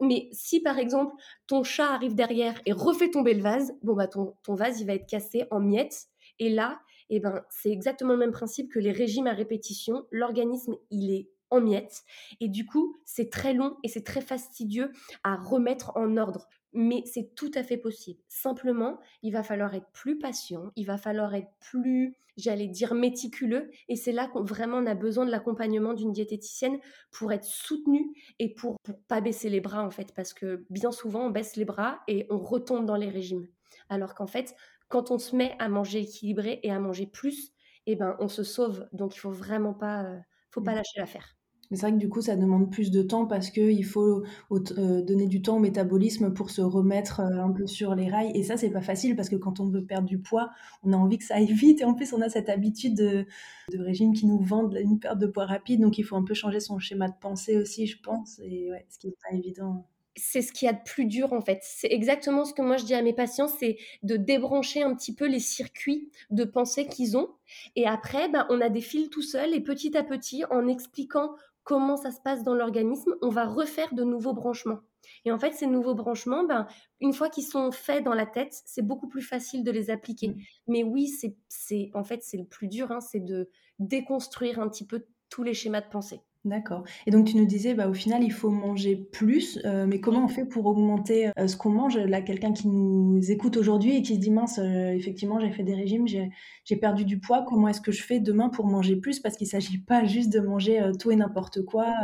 Mais 0.00 0.28
si, 0.32 0.60
par 0.60 0.78
exemple, 0.78 1.14
ton 1.46 1.62
chat 1.62 1.90
arrive 1.90 2.14
derrière 2.14 2.60
et 2.66 2.72
refait 2.72 3.10
tomber 3.10 3.34
le 3.34 3.42
vase, 3.42 3.72
bon, 3.82 3.94
bah, 3.94 4.06
ton, 4.06 4.34
ton 4.42 4.54
vase, 4.54 4.80
il 4.80 4.86
va 4.86 4.94
être 4.94 5.06
cassé 5.06 5.44
en 5.50 5.60
miettes. 5.60 6.06
Et 6.38 6.48
là, 6.48 6.80
eh 7.10 7.20
ben, 7.20 7.42
c'est 7.50 7.70
exactement 7.70 8.12
le 8.12 8.18
même 8.18 8.32
principe 8.32 8.72
que 8.72 8.78
les 8.78 8.92
régimes 8.92 9.26
à 9.26 9.34
répétition. 9.34 10.06
L'organisme, 10.10 10.76
il 10.90 11.12
est 11.12 11.28
en 11.52 11.60
miettes. 11.60 12.02
Et 12.40 12.48
du 12.48 12.66
coup, 12.66 12.96
c'est 13.04 13.30
très 13.30 13.54
long 13.54 13.76
et 13.82 13.88
c'est 13.88 14.04
très 14.04 14.20
fastidieux 14.20 14.90
à 15.22 15.36
remettre 15.36 15.92
en 15.96 16.16
ordre. 16.16 16.48
Mais 16.72 17.02
c'est 17.04 17.34
tout 17.34 17.50
à 17.54 17.62
fait 17.62 17.76
possible. 17.76 18.20
Simplement, 18.28 18.98
il 19.22 19.32
va 19.32 19.42
falloir 19.42 19.74
être 19.74 19.90
plus 19.92 20.18
patient, 20.18 20.72
il 20.74 20.86
va 20.86 20.96
falloir 20.96 21.34
être 21.34 21.50
plus, 21.60 22.16
j'allais 22.38 22.66
dire, 22.66 22.94
méticuleux. 22.94 23.70
Et 23.88 23.96
c'est 23.96 24.12
là 24.12 24.26
qu'on 24.26 24.42
vraiment 24.42 24.78
on 24.78 24.86
a 24.86 24.94
besoin 24.94 25.26
de 25.26 25.30
l'accompagnement 25.30 25.92
d'une 25.92 26.12
diététicienne 26.12 26.78
pour 27.10 27.30
être 27.30 27.44
soutenu 27.44 28.14
et 28.38 28.54
pour, 28.54 28.76
pour 28.82 28.98
pas 29.02 29.20
baisser 29.20 29.50
les 29.50 29.60
bras, 29.60 29.84
en 29.84 29.90
fait. 29.90 30.14
Parce 30.14 30.32
que 30.32 30.64
bien 30.70 30.92
souvent, 30.92 31.26
on 31.26 31.30
baisse 31.30 31.56
les 31.56 31.66
bras 31.66 32.00
et 32.08 32.26
on 32.30 32.38
retombe 32.38 32.86
dans 32.86 32.96
les 32.96 33.10
régimes. 33.10 33.46
Alors 33.90 34.14
qu'en 34.14 34.26
fait, 34.26 34.54
quand 34.88 35.10
on 35.10 35.18
se 35.18 35.36
met 35.36 35.54
à 35.58 35.68
manger 35.68 36.00
équilibré 36.00 36.60
et 36.62 36.70
à 36.70 36.78
manger 36.78 37.06
plus, 37.06 37.52
eh 37.86 37.96
ben, 37.96 38.16
on 38.20 38.28
se 38.28 38.44
sauve. 38.44 38.88
Donc, 38.92 39.16
il 39.16 39.18
faut 39.18 39.30
vraiment 39.30 39.74
pas, 39.74 40.04
euh, 40.04 40.18
faut 40.50 40.60
pas 40.62 40.72
mmh. 40.72 40.76
lâcher 40.76 41.00
l'affaire. 41.00 41.36
Mais 41.72 41.78
c'est 41.78 41.86
vrai 41.86 41.92
que 41.92 41.98
du 41.98 42.10
coup, 42.10 42.20
ça 42.20 42.36
demande 42.36 42.70
plus 42.70 42.90
de 42.90 43.00
temps 43.00 43.24
parce 43.24 43.48
qu'il 43.48 43.82
faut 43.86 44.24
euh, 44.50 45.00
donner 45.00 45.26
du 45.26 45.40
temps 45.40 45.56
au 45.56 45.58
métabolisme 45.58 46.34
pour 46.34 46.50
se 46.50 46.60
remettre 46.60 47.20
euh, 47.20 47.42
un 47.42 47.50
peu 47.50 47.66
sur 47.66 47.94
les 47.94 48.10
rails. 48.10 48.30
Et 48.34 48.42
ça, 48.42 48.58
c'est 48.58 48.68
pas 48.68 48.82
facile 48.82 49.16
parce 49.16 49.30
que 49.30 49.36
quand 49.36 49.58
on 49.58 49.70
veut 49.70 49.82
perdre 49.82 50.06
du 50.06 50.18
poids, 50.18 50.50
on 50.82 50.92
a 50.92 50.96
envie 50.98 51.16
que 51.16 51.24
ça 51.24 51.36
aille 51.36 51.50
vite. 51.50 51.80
Et 51.80 51.84
en 51.84 51.94
plus, 51.94 52.12
on 52.12 52.20
a 52.20 52.28
cette 52.28 52.50
habitude 52.50 52.94
de, 52.94 53.26
régime 53.74 54.12
qui 54.12 54.26
nous 54.26 54.38
vendent 54.38 54.76
une 54.78 55.00
perte 55.00 55.18
de 55.18 55.26
poids 55.26 55.46
rapide. 55.46 55.80
Donc, 55.80 55.96
il 55.96 56.02
faut 56.02 56.14
un 56.14 56.24
peu 56.24 56.34
changer 56.34 56.60
son 56.60 56.78
schéma 56.78 57.08
de 57.08 57.16
pensée 57.18 57.56
aussi, 57.56 57.86
je 57.86 57.98
pense. 58.02 58.38
Et 58.44 58.70
ouais, 58.70 58.84
ce 58.90 58.98
qui 58.98 59.06
n'est 59.06 59.14
pas 59.14 59.34
évident 59.34 59.86
c'est 60.16 60.42
ce 60.42 60.52
qu'il 60.52 60.66
y 60.66 60.68
a 60.68 60.74
de 60.74 60.82
plus 60.84 61.06
dur 61.06 61.32
en 61.32 61.40
fait. 61.40 61.60
C'est 61.62 61.90
exactement 61.90 62.44
ce 62.44 62.52
que 62.52 62.62
moi 62.62 62.76
je 62.76 62.84
dis 62.84 62.94
à 62.94 63.02
mes 63.02 63.14
patients, 63.14 63.48
c'est 63.48 63.78
de 64.02 64.16
débrancher 64.16 64.82
un 64.82 64.94
petit 64.94 65.14
peu 65.14 65.26
les 65.26 65.40
circuits 65.40 66.10
de 66.30 66.44
pensée 66.44 66.86
qu'ils 66.86 67.16
ont. 67.16 67.30
Et 67.76 67.86
après, 67.86 68.28
ben, 68.28 68.46
on 68.50 68.60
a 68.60 68.68
des 68.68 68.80
fils 68.80 69.10
tout 69.10 69.22
seuls 69.22 69.54
et 69.54 69.60
petit 69.60 69.96
à 69.96 70.02
petit, 70.02 70.44
en 70.50 70.68
expliquant 70.68 71.30
comment 71.64 71.96
ça 71.96 72.10
se 72.10 72.20
passe 72.20 72.42
dans 72.42 72.54
l'organisme, 72.54 73.14
on 73.22 73.28
va 73.28 73.46
refaire 73.46 73.94
de 73.94 74.04
nouveaux 74.04 74.34
branchements. 74.34 74.80
Et 75.24 75.32
en 75.32 75.38
fait, 75.38 75.52
ces 75.52 75.66
nouveaux 75.66 75.94
branchements, 75.94 76.44
ben, 76.44 76.66
une 77.00 77.12
fois 77.12 77.28
qu'ils 77.28 77.44
sont 77.44 77.72
faits 77.72 78.04
dans 78.04 78.14
la 78.14 78.26
tête, 78.26 78.60
c'est 78.64 78.82
beaucoup 78.82 79.08
plus 79.08 79.22
facile 79.22 79.64
de 79.64 79.70
les 79.70 79.90
appliquer. 79.90 80.28
Mmh. 80.28 80.40
Mais 80.68 80.82
oui, 80.82 81.08
c'est, 81.48 81.90
en 81.94 82.04
fait, 82.04 82.22
c'est 82.22 82.36
le 82.36 82.44
plus 82.44 82.68
dur, 82.68 82.90
hein, 82.92 83.00
c'est 83.00 83.20
de 83.20 83.50
déconstruire 83.78 84.60
un 84.60 84.68
petit 84.68 84.86
peu 84.86 85.04
tous 85.28 85.42
les 85.42 85.54
schémas 85.54 85.80
de 85.80 85.88
pensée. 85.88 86.20
D'accord. 86.44 86.82
Et 87.06 87.12
donc 87.12 87.26
tu 87.28 87.36
nous 87.36 87.44
disais, 87.46 87.72
bah, 87.74 87.86
au 87.88 87.94
final, 87.94 88.24
il 88.24 88.32
faut 88.32 88.50
manger 88.50 88.96
plus, 88.96 89.58
heu, 89.64 89.86
mais 89.86 90.00
comment 90.00 90.24
on 90.24 90.28
fait 90.28 90.44
pour 90.44 90.66
augmenter, 90.66 91.28
heu, 91.38 91.46
ce 91.46 91.56
qu'on 91.56 91.70
mange? 91.70 91.96
Là, 91.96 92.20
quelqu'un 92.20 92.52
qui 92.52 92.66
nous 92.66 93.30
écoute 93.30 93.56
aujourd'hui 93.56 93.94
et 93.96 94.02
qui 94.02 94.16
se 94.16 94.20
dit: 94.20 94.32
«Mince, 94.32 94.58
heu, 94.58 94.88
effectivement, 94.92 95.38
j'ai 95.38 95.52
fait 95.52 95.62
des 95.62 95.74
régimes, 95.76 96.08
j'ai 96.08 96.76
perdu 96.76 97.04
du 97.04 97.20
poids. 97.20 97.44
Comment 97.48 97.68
est-ce 97.68 97.80
que 97.80 97.92
je 97.92 98.02
fais 98.02 98.18
demain 98.18 98.48
pour 98.48 98.66
manger 98.66 98.96
plus?» 98.96 99.20
parce 99.20 99.36
qu'il 99.36 99.46
s'agit 99.46 99.78
pas 99.78 100.04
juste 100.04 100.32
de 100.32 100.40
manger, 100.40 100.80
tout 100.98 101.12
et 101.12 101.16
n'importe 101.16 101.62
quoi, 101.64 101.94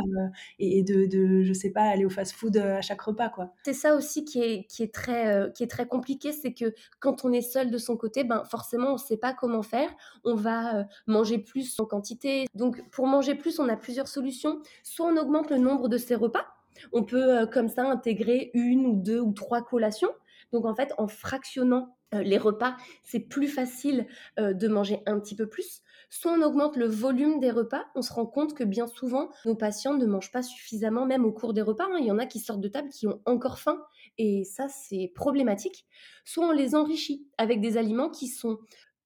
et 0.57 0.79
et 0.79 0.83
de 0.83 1.05
de 1.05 1.43
je 1.43 1.51
sais 1.53 1.71
pas, 1.71 1.81
aller 1.83 2.05
au 2.05 2.09
fast-food, 2.09 2.55
à 2.57 2.81
chaque 2.81 3.01
repas, 3.01 3.27
quoi. 3.29 3.53
C'est 3.65 3.73
ça 3.73 3.93
aussi 3.95 4.23
qui 4.23 4.41
est 4.41 4.65
qui 4.67 4.83
est 4.83 4.93
très, 4.93 5.51
qui 5.53 5.63
est 5.63 5.67
très 5.67 5.85
compliqué, 5.85 6.31
c'est 6.31 6.53
que 6.53 6.73
quand 7.01 7.25
on 7.25 7.31
est 7.33 7.41
seul 7.41 7.71
de 7.71 7.77
son 7.77 7.97
côté, 7.97 8.23
ben, 8.23 8.43
forcément, 8.45 8.93
on 8.93 8.97
sait 8.97 9.17
pas 9.17 9.33
comment 9.33 9.63
faire. 9.63 9.89
On 10.23 10.35
va, 10.35 10.85
manger 11.07 11.39
plus 11.39 11.77
en 11.79 11.85
quantité. 11.85 12.45
Donc 12.55 12.81
pour 12.89 13.05
manger 13.07 13.35
plus, 13.35 13.59
on 13.59 13.67
a 13.67 13.75
plusieurs 13.75 14.07
solutions. 14.07 14.28
Soit 14.31 15.05
on 15.07 15.17
augmente 15.17 15.49
le 15.51 15.57
nombre 15.57 15.89
de 15.89 15.97
ses 15.97 16.15
repas. 16.15 16.47
On 16.93 17.03
peut, 17.03 17.41
heu, 17.43 17.45
comme 17.47 17.67
ça 17.69 17.89
intégrer 17.89 18.51
1 18.53 18.85
ou 18.85 18.95
2 18.95 19.19
ou 19.19 19.33
3 19.33 19.61
collations. 19.63 20.11
Donc 20.51 20.65
en 20.65 20.75
fait, 20.75 20.93
en 20.97 21.07
fractionnant, 21.07 21.95
heu, 22.13 22.21
les 22.21 22.37
repas, 22.37 22.75
c'est 23.03 23.19
plus 23.19 23.47
facile, 23.47 24.07
heu, 24.39 24.53
de 24.53 24.67
manger 24.67 25.01
un 25.05 25.19
petit 25.19 25.35
peu 25.35 25.47
plus. 25.47 25.81
Soit 26.09 26.31
on 26.33 26.41
augmente 26.41 26.75
le 26.77 26.87
volume 26.87 27.39
des 27.39 27.51
repas. 27.51 27.85
On 27.95 28.01
se 28.01 28.11
rend 28.13 28.25
compte 28.25 28.55
que 28.55 28.63
bien 28.63 28.87
souvent, 28.87 29.29
nos 29.45 29.55
patients 29.55 29.93
ne 29.93 30.05
mangent 30.05 30.31
pas 30.31 30.41
suffisamment, 30.41 31.05
même 31.05 31.25
au 31.25 31.31
cours 31.31 31.53
des 31.53 31.61
repas, 31.61 31.85
hein. 31.85 31.97
Il 31.99 32.05
y 32.05 32.11
en 32.11 32.17
a 32.19 32.25
qui 32.25 32.39
sortent 32.39 32.61
de 32.61 32.67
table, 32.67 32.89
qui 32.89 33.07
ont 33.07 33.21
encore 33.25 33.59
faim 33.59 33.79
et 34.17 34.43
ça, 34.43 34.67
c'est 34.69 35.11
problématique. 35.15 35.85
Soit 36.25 36.47
on 36.47 36.51
les 36.51 36.75
enrichit 36.75 37.27
avec 37.37 37.61
des 37.61 37.77
aliments 37.77 38.09
qui 38.09 38.27
sont 38.27 38.57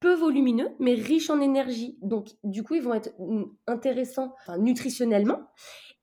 peu 0.03 0.15
volumineux, 0.15 0.67
mais 0.79 0.95
riches 0.95 1.29
en 1.29 1.39
énergie. 1.39 1.97
Donc 2.01 2.27
du 2.43 2.61
coup, 2.61 2.75
ils 2.75 2.81
vont 2.81 2.93
être, 2.93 3.11
intéressants, 3.67 4.35
nutritionnellement 4.59 5.39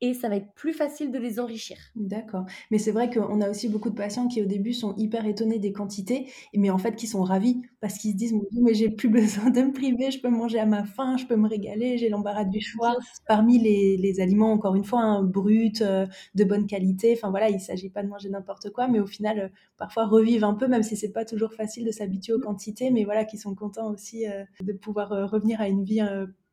et 0.01 0.15
ça 0.15 0.29
va 0.29 0.37
être 0.37 0.53
plus 0.55 0.73
facile 0.73 1.11
de 1.13 1.19
les 1.19 1.41
enrichir. 1.41 1.77
D'accord. 1.97 2.47
Mais 2.71 2.79
c'est 2.79 2.93
vrai 2.93 3.11
qu'on 3.11 3.41
a 3.41 3.51
aussi 3.51 3.69
beaucoup 3.69 3.91
de 3.91 3.97
patients 3.97 4.29
qui, 4.29 4.41
au 4.41 4.45
début, 4.45 4.73
sont 4.73 4.95
hyper 4.95 5.27
étonnés 5.27 5.59
des 5.59 5.73
quantités, 5.73 6.31
mais 6.55 6.71
en 6.71 6.79
fait, 6.79 6.95
qui 6.95 7.09
sont 7.09 7.23
ravis 7.25 7.63
parce 7.81 7.99
qu'ils 7.99 8.13
se 8.13 8.17
disent: 8.17 8.33
«Mon 8.33 8.45
Dieu, 8.53 8.61
mais 8.63 8.75
j'ai 8.75 8.89
plus 8.91 9.09
besoin 9.49 9.51
de 9.51 9.61
me 9.63 9.73
priver, 9.73 10.13
je 10.13 10.21
peux 10.21 10.29
manger 10.29 10.61
à 10.61 10.67
ma 10.67 10.85
faim, 10.85 11.17
je 11.17 11.27
peux 11.27 11.35
me 11.35 11.49
régaler, 11.49 11.99
j'ai 11.99 12.09
l'embarras 12.09 12.45
du 12.45 12.61
choix». 12.61 12.97
Parmi 13.27 13.59
les 13.59 13.97
les 13.97 14.21
aliments, 14.21 14.53
encore 14.53 14.77
une 14.77 14.85
fois, 14.85 15.01
hein, 15.03 15.25
bruts, 15.25 15.73
heu, 15.83 16.07
de 16.37 16.45
bonne 16.45 16.67
qualité, 16.69 17.13
enfin 17.17 17.31
voilà, 17.31 17.51
il 17.51 17.59
s'agit 17.61 17.91
pas 17.91 18.05
de 18.05 18.09
manger 18.09 18.29
n'importe 18.31 18.71
quoi, 18.71 18.87
mais 18.87 19.01
au 19.01 19.07
final, 19.09 19.39
heu, 19.41 19.51
parfois 19.77 20.07
revivre 20.07 20.47
un 20.47 20.55
peu, 20.55 20.69
même 20.69 20.85
si 20.85 20.97
c'est 20.97 21.11
pas 21.13 21.25
toujours 21.25 21.53
facile 21.55 21.85
de 21.85 21.91
s'habituer 21.91 22.35
aux 22.35 22.41
quantités, 22.41 22.91
mais 22.93 23.03
voilà, 23.05 23.25
qui 23.25 23.37
sont 23.37 23.57
contents 23.57 23.91
aussi, 23.93 24.27
heu, 24.29 24.45
de 24.63 24.73
pouvoir, 24.75 25.09
revenir 25.29 25.61
à 25.61 25.67
une 25.69 25.83
vie, 25.83 26.01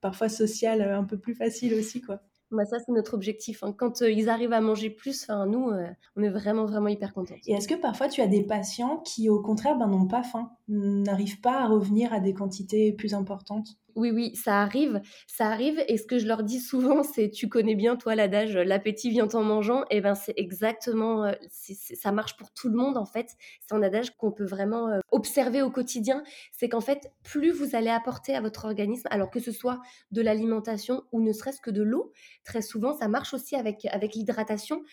parfois 0.02 0.30
sociale, 0.30 0.82
un 0.82 1.04
peu 1.04 1.18
plus 1.20 1.36
facile 1.36 1.76
aussi, 1.76 2.02
quoi. 2.02 2.22
Bah, 2.52 2.64
ça, 2.66 2.78
c'est 2.80 2.92
notre 2.94 3.14
objectif, 3.14 3.62
hein. 3.64 3.74
Quand, 3.78 4.02
heu, 4.02 4.12
ils 4.12 4.30
arrivent 4.30 4.54
à 4.54 4.62
manger 4.62 4.90
plus, 4.90 5.28
nous, 5.48 5.70
heu, 5.72 5.88
on 6.16 6.24
est 6.24 6.30
vraiment, 6.30 6.66
vraiment 6.66 6.88
hyper 6.88 7.14
contentes. 7.14 7.46
Et 7.46 7.52
est-ce 7.54 7.68
que 7.68 7.76
parfois 7.76 8.08
tu 8.08 8.22
as 8.22 8.28
des 8.28 8.42
patients 8.44 9.00
qui, 9.00 9.30
au 9.30 9.42
contraire, 9.42 9.78
ben, 9.78 9.88
n'ont 9.88 10.08
pas 10.08 10.24
faim, 10.24 10.52
n'arrivent 10.70 11.42
pas 11.42 11.60
à 11.62 11.68
revenir 11.68 12.14
à 12.14 12.22
des 12.22 12.34
quantités 12.34 12.94
plus 12.94 13.14
importantes? 13.14 13.78
Oui, 13.98 14.12
oui, 14.12 14.36
ça 14.36 14.62
arrive, 14.62 15.02
ça 15.26 15.48
arrive 15.48 15.84
et 15.88 15.98
ce 15.98 16.06
que 16.06 16.20
je 16.20 16.28
leur 16.28 16.44
dis 16.44 16.60
souvent, 16.60 17.02
c'est: 17.02 17.32
«Tu 17.32 17.50
connais 17.50 17.74
bien, 17.74 17.96
toi, 17.96 18.14
l'adage, 18.14 18.56
heu, 18.56 18.62
l'appétit 18.64 19.10
vient 19.10 19.28
en 19.34 19.42
mangeant» 19.44 19.86
et 19.90 20.02
ben, 20.02 20.14
c'est 20.14 20.36
exactement, 20.38 21.32
c'est 21.50 21.74
ça 21.96 22.12
marche 22.12 22.38
pour 22.38 22.52
tout 22.54 22.70
le 22.70 22.76
monde, 22.78 22.96
en 22.96 23.06
fait. 23.08 23.32
C'est 23.68 23.74
un 23.74 23.82
adage 23.82 24.16
qu'on 24.18 24.32
peut 24.32 24.46
vraiment, 24.46 24.90
heu, 24.94 25.00
observer 25.12 25.64
au 25.64 25.72
quotidien. 25.72 26.24
C'est 26.52 26.70
qu'en 26.70 26.80
fait, 26.82 27.12
plus 27.24 27.50
vous 27.52 27.76
allez 27.76 27.90
apporter 27.90 28.36
à 28.36 28.42
votre 28.42 28.66
organisme, 28.66 29.08
alors 29.10 29.32
que 29.32 29.40
ce 29.40 29.52
soit 29.52 29.80
de 30.12 30.22
l'alimentation 30.22 31.04
ou 31.12 31.20
ne 31.22 31.34
serait-ce 31.34 31.60
que 31.62 31.72
de 31.72 31.82
l'eau, 31.82 32.12
très 32.46 32.62
souvent, 32.62 32.94
ça 32.94 33.08
marche 33.08 33.34
aussi 33.34 33.56
avec 33.56 33.86
avec 33.92 34.14
l'hydratation, 34.14 34.84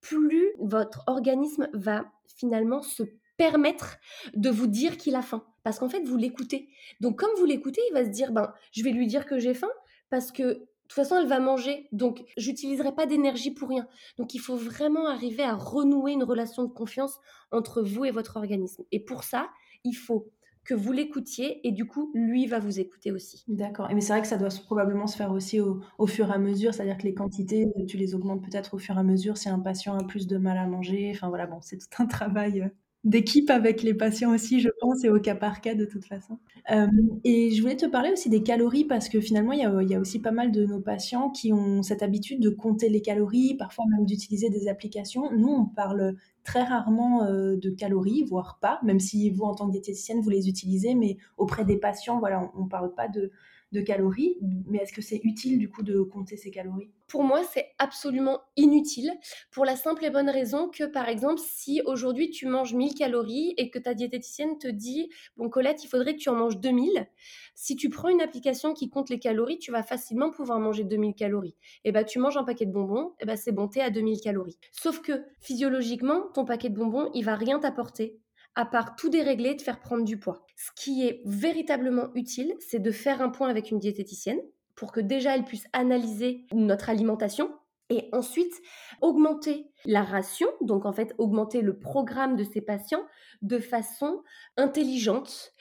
plus 0.00 0.52
votre 0.60 1.04
organisme 1.08 1.68
va 1.74 2.06
finalement 2.36 2.82
se 2.82 3.02
permettre 3.38 3.96
de 4.34 4.50
vous 4.50 4.66
dire 4.66 4.98
qu'il 4.98 5.14
a 5.14 5.22
faim. 5.22 5.46
Parce 5.62 5.78
qu'en 5.78 5.88
fait, 5.88 6.02
vous 6.02 6.16
l'écoutez. 6.18 6.68
Donc 7.00 7.18
comme 7.18 7.30
vous 7.38 7.46
l'écoutez, 7.46 7.80
il 7.90 7.94
va 7.94 8.04
se 8.04 8.10
dire: 8.10 8.32
«Ben, 8.32 8.52
je 8.72 8.82
vais 8.84 8.90
lui 8.90 9.06
dire 9.06 9.24
que 9.26 9.38
j'ai 9.38 9.54
faim 9.54 9.70
parce 10.10 10.32
que 10.32 10.42
de 10.42 10.68
toute 10.94 10.94
façon, 10.94 11.16
elle 11.18 11.26
va 11.28 11.38
manger, 11.40 11.88
donc 11.92 12.24
j'utiliserai 12.36 12.94
pas 12.94 13.06
d'énergie 13.06 13.50
pour 13.52 13.68
rien». 13.70 13.88
Donc 14.18 14.34
il 14.34 14.38
faut 14.40 14.56
vraiment 14.56 15.06
arriver 15.08 15.42
à 15.42 15.54
renouer 15.54 16.12
une 16.12 16.24
relation 16.24 16.64
de 16.64 16.72
confiance 16.72 17.18
entre 17.50 17.82
vous 17.82 18.04
et 18.04 18.10
votre 18.10 18.36
organisme 18.36 18.84
et 18.92 19.00
pour 19.00 19.24
ça, 19.24 19.48
il 19.84 19.94
faut 19.94 20.30
que 20.64 20.74
vous 20.74 20.92
l'écoutiez 20.92 21.66
et 21.66 21.72
du 21.72 21.86
coup, 21.86 22.10
lui 22.14 22.46
va 22.46 22.58
vous 22.58 22.78
écouter 22.80 23.10
aussi. 23.12 23.48
D'accord. 23.48 23.88
Mais 23.94 24.02
c'est 24.02 24.12
vrai 24.12 24.20
que 24.20 24.28
ça 24.28 24.36
doit 24.36 24.50
probablement 24.66 25.06
se 25.06 25.16
faire 25.16 25.32
aussi 25.32 25.58
au 25.60 25.80
au 25.96 26.06
fur 26.06 26.28
et 26.30 26.34
à 26.34 26.38
mesure, 26.38 26.74
c'est-à-dire 26.74 26.98
que 26.98 27.04
les 27.04 27.14
quantités, 27.14 27.66
tu 27.88 27.96
les 27.96 28.14
augmentes 28.14 28.44
peut-être 28.44 28.74
au 28.74 28.78
fur 28.78 28.94
et 28.96 28.98
à 29.00 29.02
mesure 29.02 29.38
si 29.38 29.48
un 29.48 29.58
patient 29.58 29.96
a 29.98 30.04
plus 30.04 30.26
de 30.26 30.36
mal 30.36 30.58
à 30.58 30.66
manger. 30.66 31.10
Enfin 31.14 31.28
voilà, 31.30 31.46
bon, 31.46 31.60
c'est 31.62 31.78
tout 31.78 31.86
un 32.02 32.06
travail, 32.06 32.60
heu, 32.60 32.70
d'équipe 33.04 33.48
avec 33.50 33.82
les 33.82 33.94
patients 33.94 34.34
aussi, 34.34 34.60
je 34.60 34.68
pense 34.80 35.04
et 35.04 35.08
au 35.10 35.20
cas 35.20 35.34
par 35.34 35.60
cas 35.60 35.74
de 35.74 35.84
toute 35.84 36.04
façon. 36.04 36.38
Hem 36.66 36.90
et 37.24 37.50
je 37.52 37.60
voulais 37.62 37.76
te 37.76 37.86
parler 37.86 38.10
aussi 38.12 38.28
des 38.28 38.42
calories 38.42 38.84
parce 38.84 39.08
que 39.08 39.20
finalement, 39.20 39.52
il 39.52 39.60
y 39.60 39.94
a 39.94 40.00
aussi 40.00 40.20
pas 40.20 40.32
mal 40.32 40.52
de 40.52 40.64
nos 40.66 40.80
patients 40.80 41.30
qui 41.30 41.52
ont 41.52 41.82
cette 41.82 42.02
habitude 42.02 42.40
de 42.40 42.50
compter 42.50 42.88
les 42.88 43.00
calories, 43.02 43.54
parfois 43.56 43.84
même 43.90 44.04
d'utiliser 44.06 44.50
des 44.50 44.68
applications. 44.68 45.30
Nous, 45.32 45.48
on 45.48 45.64
parle 45.66 46.16
très 46.44 46.62
rarement, 46.64 47.24
heu, 47.26 47.56
de 47.56 47.70
calories, 47.70 48.24
voire 48.24 48.58
pas, 48.60 48.80
même 48.82 49.00
si 49.00 49.30
vous, 49.30 49.44
en 49.44 49.54
tant 49.54 49.66
que 49.66 49.72
diététicienne, 49.72 50.20
vous 50.20 50.30
les 50.30 50.48
utilisez, 50.48 50.94
mais 50.94 51.16
auprès 51.36 51.64
des 51.64 51.76
patients, 51.78 52.18
voilà, 52.18 52.50
on 52.56 52.62
on 52.64 52.68
parle 52.68 52.94
pas 52.94 53.08
de 53.08 53.30
de 53.72 53.80
calories. 53.80 54.36
Mais 54.66 54.78
est-ce 54.78 54.92
que 54.92 55.02
c'est 55.02 55.20
utile, 55.24 55.58
du 55.58 55.68
coup, 55.68 55.82
de 55.82 56.00
compter 56.00 56.36
ses 56.36 56.50
calories? 56.50 56.90
Pour 57.06 57.24
moi, 57.24 57.42
c'est 57.42 57.68
absolument 57.78 58.40
inutile 58.56 59.10
pour 59.50 59.64
la 59.64 59.76
simple 59.76 60.04
et 60.04 60.10
bonne 60.10 60.28
raison 60.28 60.68
que, 60.68 60.84
par 60.84 61.08
exemple, 61.08 61.40
si 61.42 61.80
aujourd'hui 61.86 62.30
tu 62.30 62.46
manges 62.46 62.74
1000 62.74 62.94
calories 62.94 63.54
et 63.56 63.70
que 63.70 63.78
ta 63.78 63.94
diététicienne 63.94 64.58
te 64.58 64.68
dit: 64.68 65.08
«Bon 65.36 65.48
Colette, 65.48 65.82
il 65.84 65.88
faudrait 65.88 66.14
que 66.14 66.20
tu 66.20 66.28
en 66.28 66.34
manges 66.34 66.58
2000», 66.58 67.06
si 67.54 67.76
tu 67.76 67.88
prends 67.88 68.08
une 68.08 68.20
application 68.20 68.74
qui 68.74 68.90
compte 68.90 69.10
les 69.10 69.18
calories, 69.18 69.58
tu 69.58 69.72
vas 69.72 69.82
facilement 69.82 70.30
pouvoir 70.30 70.60
manger 70.60 70.84
2000 70.84 71.14
calories. 71.14 71.56
Et 71.84 71.92
bah, 71.92 72.04
tu 72.04 72.18
manges 72.18 72.36
un 72.36 72.44
paquet 72.44 72.66
de 72.66 72.72
bonbons, 72.72 73.14
et 73.20 73.26
bah, 73.26 73.36
c'est 73.36 73.52
bon, 73.52 73.68
tu 73.68 73.78
es 73.78 73.82
à 73.82 73.90
2000 73.90 74.20
calories. 74.20 74.58
Sauf 74.70 75.00
que 75.00 75.24
physiologiquement, 75.40 76.28
ton 76.34 76.44
paquet 76.44 76.68
de 76.68 76.76
bonbons, 76.76 77.10
il 77.14 77.24
va 77.24 77.34
rien 77.36 77.58
t'apporter 77.58 78.18
à 78.58 78.66
part 78.66 78.96
tout 78.96 79.08
dérégler 79.08 79.56
te 79.56 79.62
faire 79.62 79.78
prendre 79.78 80.04
du 80.04 80.18
poids. 80.18 80.44
Ce 80.56 80.70
qui 80.74 81.06
est 81.06 81.22
véritablement 81.24 82.12
utile, 82.16 82.54
c'est 82.58 82.80
de 82.80 82.90
faire 82.90 83.22
un 83.22 83.28
point 83.28 83.48
avec 83.48 83.70
une 83.70 83.78
diététicienne 83.78 84.40
pour 84.74 84.90
que 84.90 84.98
déjà 84.98 85.36
elle 85.36 85.44
puisse 85.44 85.68
analyser 85.72 86.44
notre 86.52 86.90
alimentation 86.90 87.56
et 87.88 88.08
ensuite 88.10 88.52
augmenter 89.00 89.70
la 89.84 90.02
ration, 90.02 90.48
donc 90.60 90.86
en 90.86 90.92
fait 90.92 91.14
augmenter 91.18 91.62
le 91.62 91.78
programme 91.78 92.34
de 92.34 92.42
ces 92.42 92.60
patients 92.60 93.06
de 93.42 93.60
façon 93.60 94.24
intelligente 94.56 95.52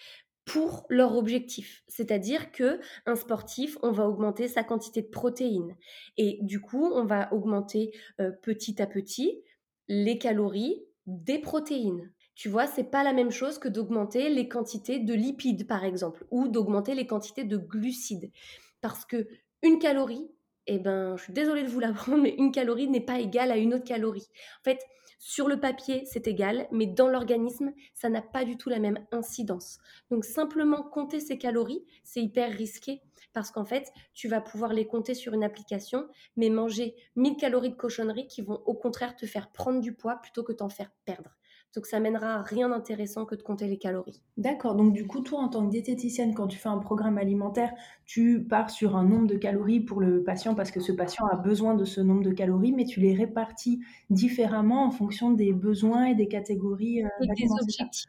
pour 0.44 0.88
leur 0.89 1.16
objectif. 1.18 1.84
C'est-à-dire 1.88 2.51
que 2.51 2.80
un 3.06 3.16
sportif, 3.16 3.77
on 3.84 3.92
va 3.92 4.08
augmenter 4.08 4.48
sa 4.48 4.63
quantité 4.63 5.04
de 5.04 5.10
protéines 5.10 5.75
et 6.18 6.39
du 6.42 6.62
coup, 6.62 6.89
on 6.96 7.06
va 7.06 7.32
augmenter, 7.32 7.92
heu, 8.20 8.36
petit 8.42 8.82
à 8.82 8.88
petit 8.88 9.44
les 9.88 10.18
calories 10.18 10.84
des 11.06 11.38
protéines. 11.38 12.12
Tu 12.38 12.50
vois? 12.50 12.67
C'est 12.67 12.84
pas 12.84 13.03
la 13.03 13.13
même 13.13 13.32
chose 13.32 13.58
que 13.58 13.67
d'augmenter 13.67 14.29
les 14.29 14.48
quantités 14.48 15.00
de 15.00 15.13
lipides, 15.15 15.67
par 15.67 15.84
exemple, 15.84 16.24
ou 16.29 16.48
d'augmenter 16.48 16.94
les 16.94 17.08
quantités 17.08 17.44
de 17.44 17.58
glucides. 17.58 18.32
Parce 18.79 19.06
que 19.06 19.27
une 19.63 19.79
calorie, 19.79 20.29
et 20.67 20.77
ben, 20.77 21.17
je 21.17 21.24
suis 21.24 21.34
désolée 21.34 21.63
de 21.63 21.67
vous 21.67 21.79
l'apprendre, 21.82 22.22
mais 22.22 22.36
une 22.38 22.51
calorie 22.51 22.88
n'est 22.88 23.01
pas 23.01 23.20
égale 23.20 23.51
à 23.51 23.58
une 23.58 23.74
autre 23.74 23.86
calorie. 23.86 24.27
En 24.62 24.63
fait, 24.63 24.79
sur 25.17 25.48
le 25.48 25.60
papier, 25.60 26.03
c'est 26.06 26.27
égal, 26.27 26.67
mais 26.72 26.86
dans 26.86 27.08
l'organisme, 27.08 27.74
ça 27.96 28.08
n'a 28.08 28.22
pas 28.22 28.46
du 28.46 28.56
tout 28.56 28.70
la 28.70 28.77
même 28.77 29.03
incidence. 29.12 29.79
Donc 30.12 30.24
simplement 30.24 30.84
compter 30.84 31.20
ses 31.20 31.39
calories, 31.39 31.84
c'est 32.03 32.22
hyper 32.22 32.51
risqué 32.51 33.01
parce 33.34 33.50
qu'en 33.50 33.65
fait, 33.65 33.91
tu 34.13 34.27
vas 34.27 34.41
pouvoir 34.41 34.74
les 34.74 34.86
compter 34.86 35.15
sur 35.15 35.34
une 35.34 35.44
application, 35.44 36.08
mais 36.36 36.50
manger 36.50 36.96
1000 37.15 37.36
calories 37.36 37.72
de 37.72 37.75
cochonneries 37.75 38.27
qui 38.27 38.44
vont 38.44 38.62
au 38.65 38.75
contraire 38.75 39.15
te 39.15 39.25
faire 39.25 39.51
prendre 39.51 39.82
du 39.82 39.94
poids 39.94 40.17
plutôt 40.17 40.44
que 40.44 40.53
t'en 40.53 40.70
faire 40.70 40.91
perdre. 41.06 41.36
Donc 41.74 41.86
ça 41.86 42.00
mènera 42.00 42.36
à 42.36 42.42
rien 42.44 42.70
d'intéressant 42.70 43.26
que 43.26 43.36
de 43.36 43.44
compter 43.44 43.68
les 43.68 43.78
calories. 43.78 44.22
D'accord, 44.38 44.76
donc 44.76 44.94
du 44.94 45.08
coup, 45.08 45.22
toi, 45.22 45.40
en 45.40 45.48
tant 45.50 45.66
que 45.66 45.72
diététicienne, 45.72 46.34
quand 46.36 46.46
tu 46.48 46.58
fais 46.60 46.70
un 46.70 46.78
programme 46.78 47.18
alimentaire, 47.18 47.74
tu 48.06 48.44
pars 48.48 48.70
sur 48.70 48.96
un 48.96 49.04
nombre 49.04 49.26
de 49.28 49.36
calories 49.36 49.80
pour 49.80 50.00
le 50.00 50.24
patient 50.24 50.54
parce 50.54 50.70
que 50.70 50.80
ce 50.80 50.92
patient 50.92 51.26
a 51.26 51.36
besoin 51.36 51.74
de 51.74 51.86
ce 51.86 52.02
nombre 52.02 52.22
de 52.24 52.32
calories, 52.32 52.72
mais 52.72 52.86
tu 52.86 53.00
les 53.00 53.16
répartis 53.16 53.80
différemment 54.12 54.86
en 54.86 54.92
fonction 54.92 55.32
des 55.32 55.54
besoins 55.54 56.06
et 56.06 56.14
des 56.16 56.28
catégories, 56.28 57.02
heu, 57.04 57.08
Et 57.20 57.28
des 57.28 57.58
objectifs, 57.62 58.06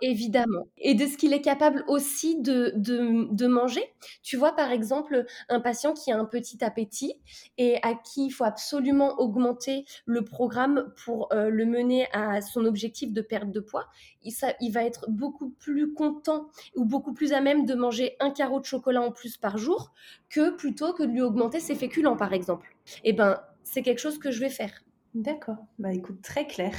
évidemment. 0.00 0.66
Et 0.78 0.94
de 0.94 1.06
ce 1.06 1.16
qu'il 1.16 1.32
est 1.32 1.40
capable 1.40 1.84
aussi 1.88 2.40
de 2.40 2.72
de 2.76 3.28
de 3.32 3.46
manger. 3.46 3.82
Tu 4.22 4.36
vois, 4.36 4.52
par 4.54 4.70
exemple, 4.70 5.24
un 5.48 5.60
patient 5.60 5.92
qui 5.94 6.10
a 6.12 6.18
un 6.18 6.24
petit 6.24 6.62
appétit 6.64 7.14
et 7.56 7.78
à 7.82 7.94
qui 7.94 8.26
il 8.26 8.30
faut 8.30 8.44
absolument 8.44 9.18
augmenter 9.20 9.84
le 10.06 10.24
programme 10.24 10.92
pour, 11.04 11.28
heu, 11.32 11.50
le 11.50 11.66
mener 11.66 12.06
à 12.12 12.40
son 12.40 12.64
objectif 12.64 12.97
de 13.06 13.22
perte 13.22 13.50
de 13.50 13.60
poids, 13.60 13.88
il, 14.22 14.32
ça, 14.32 14.54
va 14.70 14.84
être 14.84 15.06
beaucoup 15.08 15.50
plus 15.50 15.92
content 15.92 16.48
ou 16.74 16.84
beaucoup 16.84 17.12
plus 17.12 17.32
à 17.32 17.40
même 17.40 17.64
de 17.64 17.74
manger 17.74 18.16
un 18.20 18.30
carreau 18.30 18.60
de 18.60 18.64
chocolat 18.64 19.02
en 19.02 19.12
plus 19.12 19.36
par 19.36 19.58
jour 19.58 19.92
que 20.28 20.50
plutôt 20.56 20.92
que 20.92 21.02
de 21.02 21.08
lui 21.10 21.22
augmenter 21.22 21.60
ses 21.60 21.74
féculents, 21.74 22.16
par 22.16 22.32
exemple. 22.32 22.74
Eh 23.04 23.12
ben, 23.12 23.40
c'est 23.62 23.82
quelque 23.82 24.00
chose 24.00 24.18
que 24.18 24.30
je 24.30 24.40
vais 24.40 24.50
faire. 24.50 24.82
D'accord. 25.14 25.56
Bah, 25.78 25.92
écoute, 25.94 26.20
très 26.22 26.46
clair. 26.46 26.72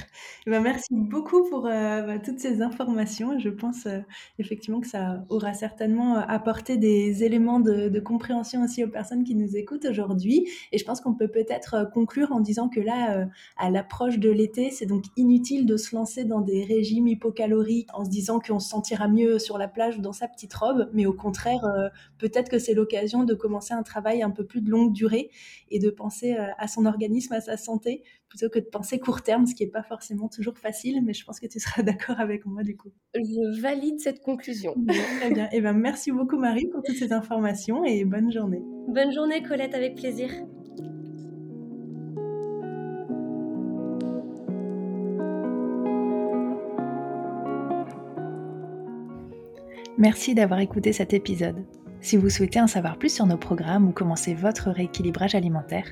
Eh 0.46 0.52
ben, 0.52 0.62
merci 0.62 0.88
beaucoup 0.92 1.50
pour, 1.50 1.66
euh, 1.66 2.04
bah, 2.04 2.20
toutes 2.20 2.40
ces 2.40 2.62
informations 2.62 3.40
je 3.40 3.50
pense, 3.50 3.88
euh, 3.88 4.00
effectivement 4.38 4.80
que 4.82 4.88
ça 4.88 5.26
aura 5.30 5.54
certainement, 5.56 6.16
euh, 6.18 6.22
apporté 6.28 6.78
des 6.78 7.24
éléments 7.24 7.60
de 7.60 8.00
compréhension 8.00 8.64
aussi 8.64 8.84
aux 8.84 8.88
personnes 8.88 9.24
qui 9.24 9.34
nous 9.34 9.58
écoutent 9.58 9.86
aujourd'hui 9.86 10.48
et 10.72 10.78
je 10.78 10.86
pense 10.86 11.02
qu'on 11.02 11.16
peut 11.16 11.28
peut-être, 11.28 11.90
conclure 11.92 12.32
en 12.32 12.40
disant 12.40 12.70
que 12.70 12.80
là, 12.80 13.28
à 13.58 13.70
l'approche 13.72 14.20
de 14.20 14.30
l'été, 14.30 14.70
c'est 14.70 14.86
donc 14.86 15.06
inutile 15.18 15.66
de 15.66 15.76
se 15.78 15.96
lancer 15.96 16.24
dans 16.24 16.42
des 16.42 16.64
régimes 16.64 17.08
hypocaloriques 17.08 17.90
en 17.94 18.06
se 18.06 18.10
disant 18.10 18.40
qu'on 18.40 18.60
se 18.60 18.70
sentira 18.70 19.08
mieux 19.08 19.40
sur 19.40 19.58
la 19.58 19.68
plage 19.68 19.98
ou 19.98 20.02
dans 20.02 20.14
sa 20.14 20.28
petite 20.28 20.54
robe, 20.54 20.90
mais 20.94 21.06
au 21.06 21.14
contraire, 21.14 21.62
peut-être 22.18 22.50
que 22.50 22.60
c'est 22.60 22.74
l'occasion 22.74 23.24
de 23.24 23.34
commencer 23.34 23.74
un 23.74 23.84
travail 23.84 24.22
un 24.24 24.32
peu 24.32 24.46
plus 24.46 24.62
de 24.62 24.70
longue 24.70 24.94
durée 24.94 25.32
et 25.72 25.80
de 25.80 25.90
penser, 25.90 26.36
à 26.36 26.68
son 26.68 26.86
organisme, 26.86 27.34
à 27.34 27.42
sa 27.42 27.58
santé 27.58 28.04
plutôt 28.30 28.50
que 28.50 28.60
de 28.60 28.66
penser 28.66 29.00
court 29.00 29.22
terme, 29.22 29.46
ce 29.46 29.56
qui 29.56 29.66
n'est 29.66 29.72
pas 29.72 29.84
forcément 29.84 30.30
toujours 30.30 30.58
facile, 30.58 31.02
mais 31.04 31.14
je 31.14 31.26
pense 31.26 31.40
que 31.40 31.48
tu 31.48 31.60
seras 31.60 31.82
d'accord 31.84 32.20
avec 32.20 32.46
moi 32.46 32.64
du 32.64 32.78
coup. 32.78 32.92
Je 33.16 33.62
valide 33.62 34.00
cette 34.00 34.22
conclusion. 34.22 34.76
très 35.20 35.32
bien. 35.32 35.46
Et 35.46 35.58
eh 35.58 35.62
ben, 35.62 35.74
merci 35.74 36.12
beaucoup 36.12 36.38
Marie 36.38 36.68
pour 36.68 36.82
toutes 36.84 36.96
ces 36.98 37.12
informations 37.12 37.84
et 37.84 38.06
bonne 38.06 38.32
journée. 38.32 38.62
Bonne 38.88 39.12
journée 39.12 39.44
Colette, 39.44 39.74
avec 39.74 39.96
plaisir. 39.96 40.30
Merci 49.98 50.34
d'avoir 50.34 50.62
écouté 50.62 50.94
cet 50.94 51.14
épisode. 51.14 51.66
Si 52.00 52.16
vous 52.16 52.30
souhaitez 52.30 52.62
en 52.62 52.68
savoir 52.68 52.98
plus 52.98 53.14
sur 53.14 53.26
nos 53.26 53.36
programmes 53.36 53.90
ou 53.90 53.92
commencer 53.92 54.34
votre 54.34 54.70
rééquilibrage 54.70 55.36
alimentaire, 55.36 55.92